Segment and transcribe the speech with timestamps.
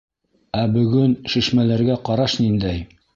[0.61, 2.83] Ә бөгөн шишмәләргә ҡараш ниндәй?